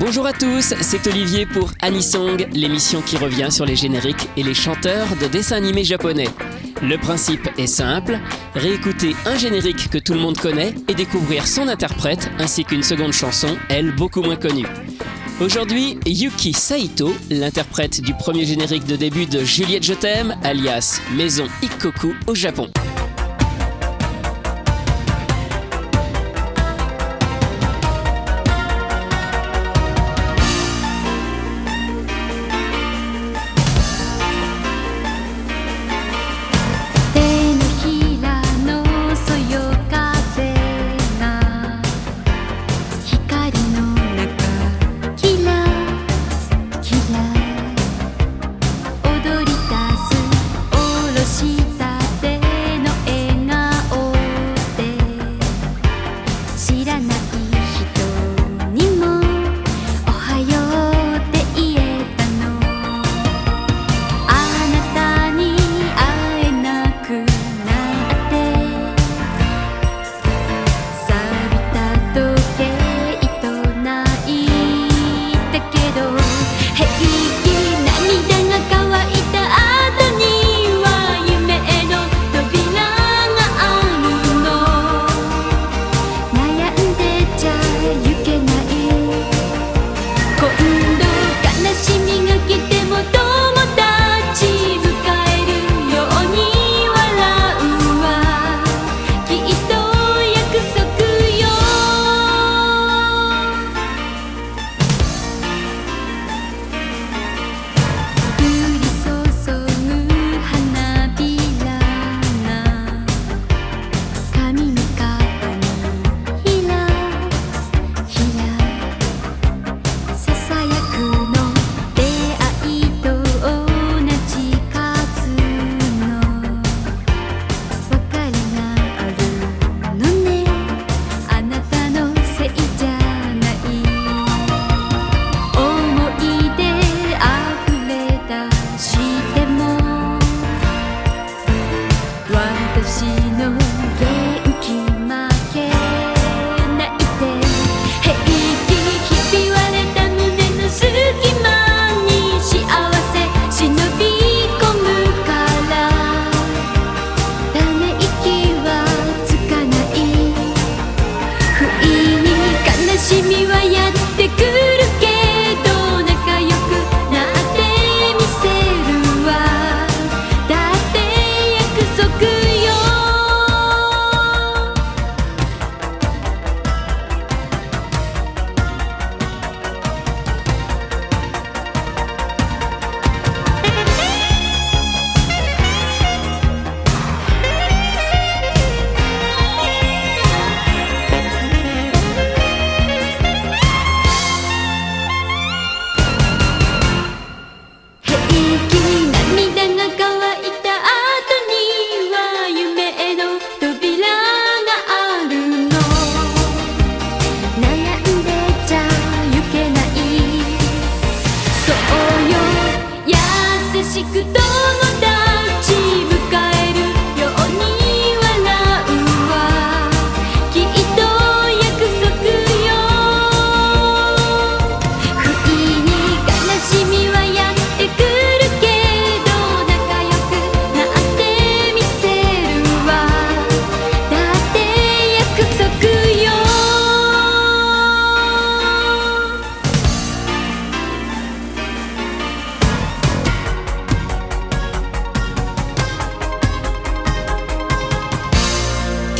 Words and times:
Bonjour 0.00 0.24
à 0.24 0.32
tous, 0.32 0.72
c'est 0.80 1.06
Olivier 1.08 1.44
pour 1.44 1.72
Anisong, 1.82 2.48
l'émission 2.54 3.02
qui 3.02 3.18
revient 3.18 3.48
sur 3.52 3.66
les 3.66 3.76
génériques 3.76 4.30
et 4.34 4.42
les 4.42 4.54
chanteurs 4.54 5.06
de 5.20 5.26
dessins 5.26 5.56
animés 5.56 5.84
japonais. 5.84 6.28
Le 6.82 6.96
principe 6.96 7.50
est 7.58 7.66
simple, 7.66 8.18
réécouter 8.54 9.14
un 9.26 9.36
générique 9.36 9.90
que 9.90 9.98
tout 9.98 10.14
le 10.14 10.18
monde 10.20 10.38
connaît 10.38 10.74
et 10.88 10.94
découvrir 10.94 11.46
son 11.46 11.68
interprète 11.68 12.30
ainsi 12.38 12.64
qu'une 12.64 12.82
seconde 12.82 13.12
chanson, 13.12 13.58
elle 13.68 13.94
beaucoup 13.94 14.22
moins 14.22 14.36
connue. 14.36 14.66
Aujourd'hui, 15.38 15.98
Yuki 16.06 16.54
Saito, 16.54 17.14
l'interprète 17.28 18.00
du 18.00 18.14
premier 18.14 18.46
générique 18.46 18.86
de 18.86 18.96
début 18.96 19.26
de 19.26 19.44
Juliette 19.44 19.84
Je 19.84 19.94
t'aime, 19.94 20.34
alias 20.42 21.02
Maison 21.14 21.46
Ikkoku 21.62 22.14
au 22.26 22.34
Japon. 22.34 22.70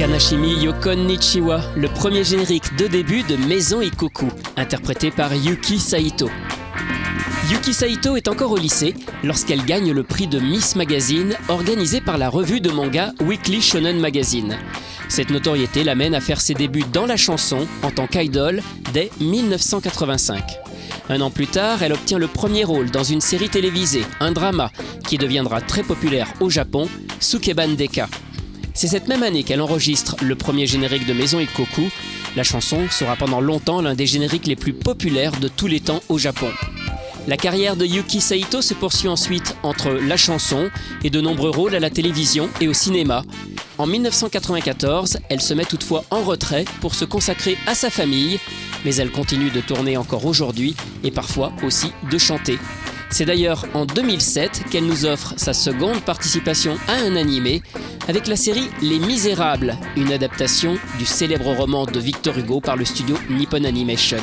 Kanashimi 0.00 0.54
Yokon 0.64 0.96
Nichiwa, 0.96 1.60
le 1.76 1.86
premier 1.86 2.24
générique 2.24 2.74
de 2.78 2.86
début 2.86 3.22
de 3.22 3.36
Maison 3.36 3.82
Ikoku, 3.82 4.28
interprété 4.56 5.10
par 5.10 5.34
Yuki 5.34 5.78
Saito. 5.78 6.30
Yuki 7.50 7.74
Saito 7.74 8.16
est 8.16 8.26
encore 8.26 8.52
au 8.52 8.56
lycée 8.56 8.94
lorsqu'elle 9.22 9.62
gagne 9.62 9.92
le 9.92 10.02
prix 10.02 10.26
de 10.26 10.40
Miss 10.40 10.74
Magazine 10.74 11.36
organisé 11.50 12.00
par 12.00 12.16
la 12.16 12.30
revue 12.30 12.62
de 12.62 12.70
manga 12.70 13.12
Weekly 13.20 13.60
Shonen 13.60 14.00
Magazine. 14.00 14.56
Cette 15.10 15.28
notoriété 15.28 15.84
l'amène 15.84 16.14
à 16.14 16.22
faire 16.22 16.40
ses 16.40 16.54
débuts 16.54 16.86
dans 16.90 17.04
la 17.04 17.18
chanson 17.18 17.66
en 17.82 17.90
tant 17.90 18.06
qu'idol 18.06 18.62
dès 18.94 19.10
1985. 19.20 20.42
Un 21.10 21.20
an 21.20 21.30
plus 21.30 21.46
tard, 21.48 21.82
elle 21.82 21.92
obtient 21.92 22.18
le 22.18 22.26
premier 22.26 22.64
rôle 22.64 22.90
dans 22.90 23.04
une 23.04 23.20
série 23.20 23.50
télévisée, 23.50 24.06
un 24.20 24.32
drama, 24.32 24.70
qui 25.06 25.18
deviendra 25.18 25.60
très 25.60 25.82
populaire 25.82 26.32
au 26.40 26.48
Japon, 26.48 26.88
Sukeban 27.20 27.74
Deka. 27.76 28.08
C'est 28.80 28.88
cette 28.88 29.08
même 29.08 29.22
année 29.22 29.42
qu'elle 29.42 29.60
enregistre 29.60 30.16
le 30.22 30.34
premier 30.34 30.66
générique 30.66 31.06
de 31.06 31.12
Maison 31.12 31.38
Ikkoku. 31.38 31.90
La 32.34 32.44
chanson 32.44 32.88
sera 32.88 33.14
pendant 33.14 33.42
longtemps 33.42 33.82
l'un 33.82 33.94
des 33.94 34.06
génériques 34.06 34.46
les 34.46 34.56
plus 34.56 34.72
populaires 34.72 35.38
de 35.38 35.48
tous 35.48 35.66
les 35.66 35.80
temps 35.80 36.00
au 36.08 36.16
Japon. 36.16 36.48
La 37.28 37.36
carrière 37.36 37.76
de 37.76 37.84
Yuki 37.84 38.22
Saito 38.22 38.62
se 38.62 38.72
poursuit 38.72 39.08
ensuite 39.08 39.54
entre 39.62 39.90
la 39.90 40.16
chanson 40.16 40.70
et 41.04 41.10
de 41.10 41.20
nombreux 41.20 41.50
rôles 41.50 41.74
à 41.74 41.78
la 41.78 41.90
télévision 41.90 42.48
et 42.62 42.68
au 42.68 42.72
cinéma. 42.72 43.22
En 43.76 43.86
1994, 43.86 45.18
elle 45.28 45.42
se 45.42 45.52
met 45.52 45.66
toutefois 45.66 46.04
en 46.10 46.22
retrait 46.22 46.64
pour 46.80 46.94
se 46.94 47.04
consacrer 47.04 47.58
à 47.66 47.74
sa 47.74 47.90
famille, 47.90 48.40
mais 48.86 48.94
elle 48.96 49.10
continue 49.10 49.50
de 49.50 49.60
tourner 49.60 49.98
encore 49.98 50.24
aujourd'hui 50.24 50.74
et 51.04 51.10
parfois 51.10 51.52
aussi 51.62 51.92
de 52.10 52.16
chanter. 52.16 52.58
C'est 53.10 53.24
d'ailleurs 53.24 53.66
en 53.74 53.86
2007 53.86 54.64
qu'elle 54.70 54.86
nous 54.86 55.04
offre 55.04 55.34
sa 55.36 55.52
seconde 55.52 56.00
participation 56.00 56.78
à 56.88 56.94
un 57.04 57.16
animé 57.16 57.62
avec 58.08 58.26
la 58.26 58.36
série 58.36 58.70
Les 58.82 58.98
Misérables, 58.98 59.76
une 59.96 60.12
adaptation 60.12 60.76
du 60.98 61.04
célèbre 61.04 61.52
roman 61.52 61.86
de 61.86 61.98
Victor 62.00 62.38
Hugo 62.38 62.60
par 62.60 62.76
le 62.76 62.84
studio 62.84 63.16
Nippon 63.28 63.64
Animation. 63.64 64.18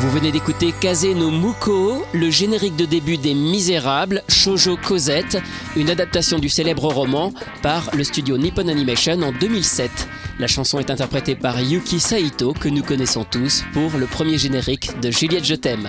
Vous 0.00 0.10
venez 0.10 0.32
d'écouter 0.32 0.72
Kazeno 0.78 1.30
Muko, 1.30 2.04
le 2.12 2.28
générique 2.28 2.76
de 2.76 2.84
début 2.84 3.16
des 3.16 3.34
Misérables, 3.34 4.22
Shoujo 4.28 4.76
Cosette, 4.76 5.38
une 5.76 5.90
adaptation 5.90 6.38
du 6.38 6.48
célèbre 6.48 6.92
roman 6.92 7.32
par 7.62 7.88
le 7.94 8.04
studio 8.04 8.36
Nippon 8.36 8.68
Animation 8.68 9.22
en 9.22 9.32
2007. 9.32 9.90
La 10.38 10.48
chanson 10.48 10.80
est 10.80 10.90
interprétée 10.90 11.36
par 11.36 11.60
Yuki 11.60 12.00
Saito, 12.00 12.52
que 12.52 12.68
nous 12.68 12.82
connaissons 12.82 13.24
tous, 13.24 13.64
pour 13.72 13.96
le 13.96 14.06
premier 14.06 14.38
générique 14.38 14.90
de 15.00 15.10
Juliette 15.10 15.44
Je 15.44 15.54
t'aime. 15.54 15.88